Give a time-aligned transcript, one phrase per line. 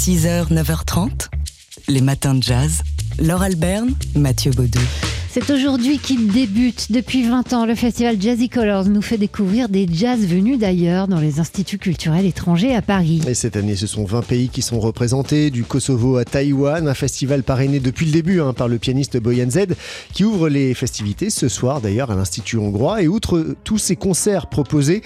[0.00, 1.28] 6h, 9h30,
[1.88, 2.80] les matins de jazz.
[3.18, 4.80] Laure Alberne, Mathieu Baudou.
[5.32, 6.90] C'est aujourd'hui qu'il débute.
[6.90, 11.20] Depuis 20 ans, le festival Jazzy Colors nous fait découvrir des jazz venus d'ailleurs dans
[11.20, 13.20] les instituts culturels étrangers à Paris.
[13.28, 16.94] Et cette année, ce sont 20 pays qui sont représentés, du Kosovo à Taïwan, un
[16.94, 19.66] festival parrainé depuis le début hein, par le pianiste Boyan Z,
[20.12, 23.02] qui ouvre les festivités ce soir d'ailleurs à l'Institut hongrois.
[23.02, 25.02] Et outre tous ces concerts proposés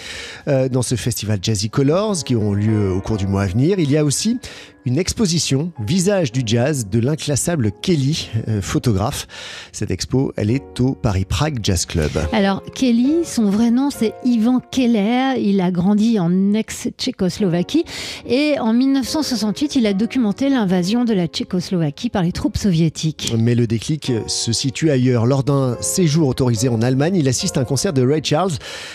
[0.49, 3.79] euh, dans ce festival Jazzy Colors, qui auront lieu au cours du mois à venir,
[3.79, 4.39] il y a aussi
[4.87, 9.27] une exposition Visage du jazz de l'inclassable Kelly, euh, photographe.
[9.73, 12.11] Cette expo, elle est au Paris Prague Jazz Club.
[12.33, 17.85] Alors Kelly, son vrai nom c'est Ivan Keller, il a grandi en ex-Tchécoslovaquie
[18.29, 23.33] et en 1968 il a documenté l'invasion de la Tchécoslovaquie par les troupes soviétiques.
[23.39, 25.27] Mais le déclic se situe ailleurs.
[25.27, 28.53] Lors d'un séjour autorisé en Allemagne, il assiste à un concert de Ray Charles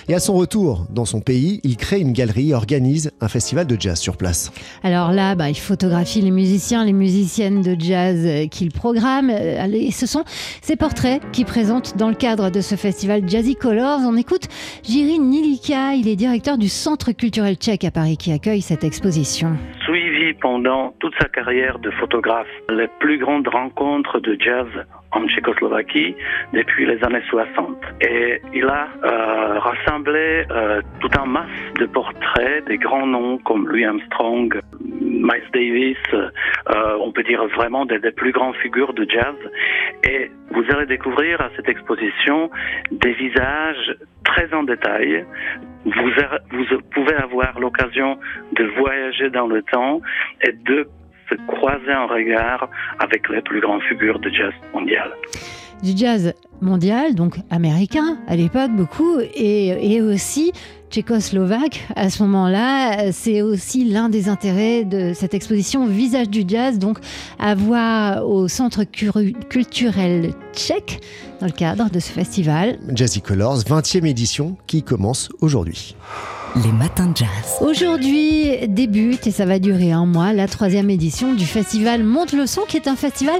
[0.07, 3.65] et à son retour dans son pays, il crée une galerie et organise un festival
[3.65, 4.51] de jazz sur place.
[4.83, 9.29] Alors là, bah, il faut photographie les musiciens, les musiciennes de jazz euh, qu'il programme.
[9.29, 10.23] Euh, ce sont
[10.61, 14.01] ces portraits qui présentent dans le cadre de ce festival Jazzy Colors.
[14.03, 14.49] On écoute
[14.83, 19.55] Jiří Nilika, il est directeur du Centre culturel tchèque à Paris qui accueille cette exposition.
[19.85, 24.67] Suivi pendant toute sa carrière de photographe les plus grandes rencontres de jazz
[25.11, 26.15] en Tchécoslovaquie
[26.53, 27.77] depuis les années 60.
[28.01, 31.47] Et il a euh, rassemblé euh, tout un masse
[31.79, 34.59] de portraits des grands noms comme Louis Armstrong,
[35.19, 39.35] Miles Davis, euh, on peut dire vraiment des, plus grandes figures de jazz.
[40.07, 42.49] Et vous allez découvrir à cette exposition
[42.91, 45.25] des visages très en détail.
[45.85, 46.11] Vous,
[46.51, 48.17] vous pouvez avoir l'occasion
[48.53, 50.01] de voyager dans le temps
[50.41, 50.87] et de
[51.29, 55.11] se croiser en regard avec les plus grandes figures de jazz mondial.
[55.83, 60.51] Du jazz mondial, donc américain à l'époque beaucoup, et, et aussi
[60.89, 63.11] tchécoslovaque à ce moment-là.
[63.11, 66.99] C'est aussi l'un des intérêts de cette exposition Visage du jazz, donc
[67.39, 70.99] à voir au centre culturel tchèque
[71.39, 72.77] dans le cadre de ce festival.
[72.93, 75.95] Jazzy Colors, 20e édition qui commence aujourd'hui.
[76.55, 77.27] Les matins de jazz.
[77.61, 82.47] Aujourd'hui débute, et ça va durer un mois, la troisième édition du festival Monte le
[82.47, 83.39] son, qui est un festival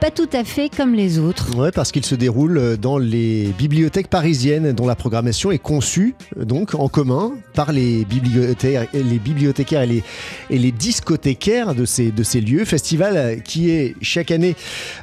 [0.00, 1.54] pas tout à fait comme les autres.
[1.58, 6.74] Ouais, parce qu'il se déroule dans les bibliothèques parisiennes, dont la programmation est conçue donc
[6.74, 10.02] en commun par les bibliothécaires, les bibliothécaires et, les,
[10.48, 12.64] et les discothécaires de ces, de ces lieux.
[12.64, 14.56] Festival qui est chaque année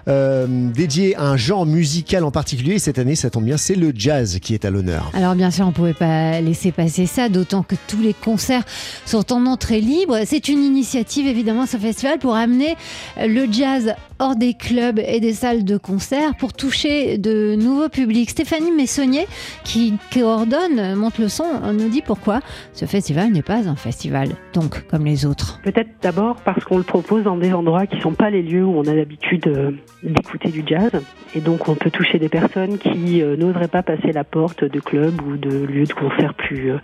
[0.07, 2.73] euh, dédié à un genre musical en particulier.
[2.73, 5.11] Et cette année, ça tombe bien, c'est le jazz qui est à l'honneur.
[5.13, 8.63] Alors bien sûr, on ne pouvait pas laisser passer ça, d'autant que tous les concerts
[9.05, 10.19] sont en entrée libre.
[10.25, 12.75] C'est une initiative évidemment, ce festival, pour amener
[13.17, 18.29] le jazz hors des clubs et des salles de concert pour toucher de nouveaux publics.
[18.29, 19.27] Stéphanie Messonnier,
[19.63, 22.39] qui coordonne Monte le son, nous dit pourquoi
[22.73, 25.59] ce festival n'est pas un festival, donc comme les autres.
[25.63, 28.65] Peut-être d'abord parce qu'on le propose dans des endroits qui ne sont pas les lieux
[28.65, 29.71] où on a l'habitude euh,
[30.03, 30.91] d'écouter du jazz.
[31.35, 34.79] Et donc on peut toucher des personnes qui euh, n'oseraient pas passer la porte de
[34.79, 36.77] clubs ou de lieux de concert plus, euh,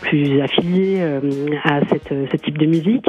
[0.00, 1.00] plus affiliés
[1.64, 3.06] à cette, ce type de musique.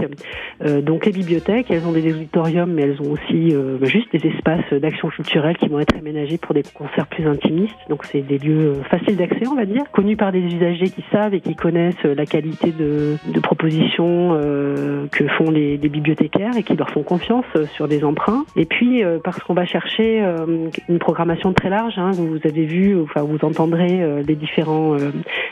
[0.82, 4.74] donc les bibliothèques, elles ont des auditoriums, mais elles ont aussi bah, juste des espaces
[4.74, 7.76] d'action culturelle qui vont être aménagés pour des concerts plus intimistes.
[7.90, 11.34] Donc c'est des lieux faciles d'accès, on va dire, connus par des usagers qui savent
[11.34, 16.90] et qui connaissent la qualité de, propositions euh, que font les, bibliothécaires et qui leur
[16.90, 18.46] font confiance sur des emprunts.
[18.56, 22.66] Et puis euh, parce qu'on va chercher euh, une programmation très large, hein, vous avez
[22.66, 25.12] vu, enfin vous entendrez euh, les différents euh,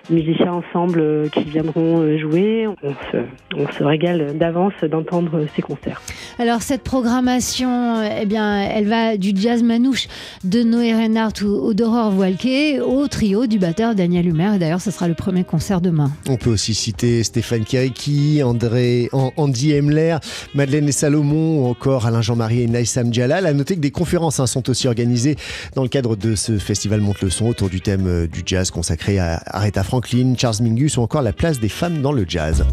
[0.09, 2.67] musiciens ensemble qui viendront jouer.
[2.67, 3.17] On se,
[3.55, 6.01] on se régale d'avance d'entendre ces concerts.
[6.39, 10.07] Alors cette programmation, eh bien, elle va du jazz manouche
[10.43, 14.55] de Noé Reinhardt ou d'Aurore Voilquet au trio du batteur Daniel Humer.
[14.55, 16.11] Et d'ailleurs, ce sera le premier concert demain.
[16.29, 20.17] On peut aussi citer Stéphane Kiriki, André, Andy Emler,
[20.53, 23.45] Madeleine et Salomon, ou encore Alain Jean-Marie et Naïsam Djalal.
[23.45, 25.35] À noter que des conférences hein, sont aussi organisées
[25.75, 29.19] dans le cadre de ce festival Monte le son autour du thème du jazz consacré
[29.19, 32.65] à Aretha Franklin, Charles Mingus ou encore la place des femmes dans le jazz.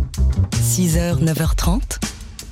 [0.52, 2.00] 6h, 9h30,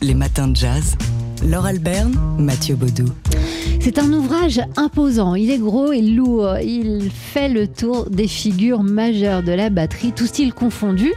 [0.00, 0.96] les matins de jazz.
[1.44, 3.12] Laure Alberne, Mathieu Baudou.
[3.80, 8.82] C'est un ouvrage imposant, il est gros et lourd, il fait le tour des figures
[8.82, 11.12] majeures de la batterie, tout style confondu.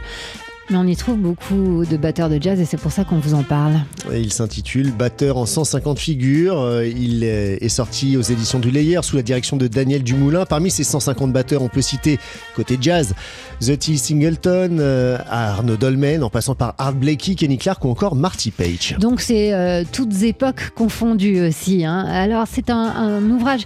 [0.70, 3.34] Mais on y trouve beaucoup de batteurs de jazz et c'est pour ça qu'on vous
[3.34, 3.74] en parle.
[4.12, 6.82] Il s'intitule Batteur en 150 figures.
[6.82, 10.44] Il est sorti aux éditions du Layer sous la direction de Daniel Dumoulin.
[10.44, 12.18] Parmi ces 150 batteurs, on peut citer
[12.54, 13.14] côté jazz
[13.60, 13.96] The T.
[13.96, 18.96] Singleton, euh, Arnaud Dolmen, en passant par Art Blakey, Kenny Clark ou encore Marty Page.
[18.98, 21.84] Donc c'est euh, toutes époques confondues aussi.
[21.84, 22.04] Hein.
[22.06, 23.62] Alors c'est un, un ouvrage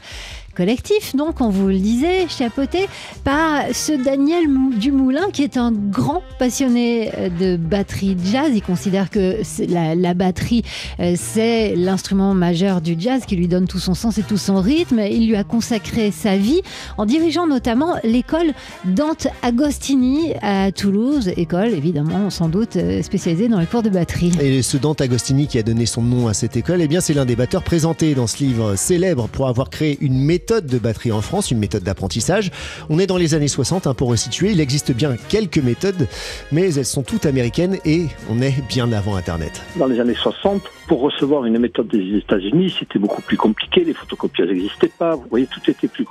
[0.60, 2.86] collectif, donc, on vous le disait, chapeauté
[3.24, 4.44] par ce Daniel
[4.76, 8.50] Dumoulin qui est un grand passionné euh, de batterie jazz.
[8.54, 9.38] Il considère que
[9.70, 10.62] la, batterie,
[10.98, 14.60] euh, c'est l'instrument majeur du jazz qui lui donne tout son sens et tout son
[14.60, 14.98] rythme.
[14.98, 16.60] Il lui a consacré sa vie
[16.98, 18.52] en dirigeant notamment l'école
[18.84, 24.32] Dante Agostini à Toulouse, école évidemment sans doute euh, spécialisée dans les cours de batterie.
[24.42, 27.14] Et ce Dante Agostini qui a donné son nom à cette école, eh bien c'est
[27.14, 31.12] l'un des batteurs présentés dans ce livre célèbre pour avoir créé une méthode de batterie
[31.12, 32.50] en France, une méthode d'apprentissage.
[32.88, 34.50] On est dans les années 60 hein, pour resituer.
[34.50, 36.08] Il existe bien quelques méthodes,
[36.50, 39.62] mais elles sont toutes américaines et on est bien avant Internet.
[39.76, 43.84] Dans les années 60, pour recevoir une méthode des États-Unis, c'était beaucoup plus compliqué.
[43.84, 45.14] Les photocopieuses n'existaient pas.
[45.14, 46.04] Vous voyez, tout était plus,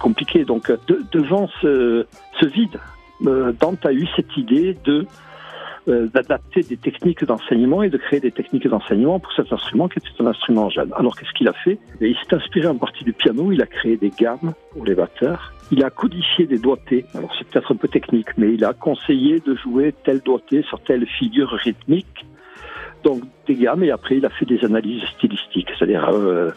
[0.00, 0.44] compliqué.
[0.44, 0.72] Donc,
[1.12, 2.06] devant ce,
[2.42, 2.80] vide,
[3.26, 5.06] euh, Dante a eu cette idée de
[5.86, 9.98] euh, d'adapter des techniques d'enseignement et de créer des techniques d'enseignement pour cet instrument qui
[9.98, 10.90] était un instrument jeune.
[10.96, 11.78] Alors qu'est-ce qu'il a fait?
[12.00, 15.52] Il s'est inspiré en partie du piano, il a créé des gammes pour les batteurs,
[15.70, 19.40] il a codifié des doigtés, alors c'est peut-être un peu technique, mais il a conseillé
[19.40, 22.26] de jouer tel doigté sur telle figure rythmique.
[23.02, 26.50] Donc des gammes et après il a fait des analyses stylistiques, c'est-à-dire euh,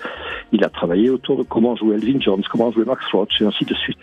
[0.54, 3.66] il a travaillé autour de comment jouer Elvin Jones, comment jouer Max Roach et ainsi
[3.66, 4.00] de suite.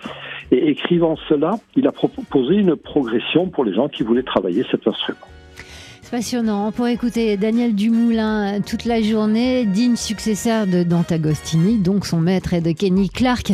[0.50, 4.87] Et écrivant cela, il a proposé une progression pour les gens qui voulaient travailler cet
[4.87, 5.26] instrument.
[6.02, 6.70] C'est passionnant.
[6.70, 12.52] Pour écouter Daniel Dumoulin toute la journée, digne successeur de Dante Agostini, donc son maître
[12.52, 13.52] est de Kenny Clark,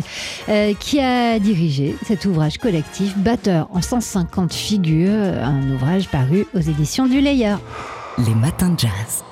[0.49, 6.59] euh, qui a dirigé cet ouvrage collectif, Batteur en 150 figures, un ouvrage paru aux
[6.59, 7.55] éditions du Layer.
[8.17, 9.23] Les matins de jazz.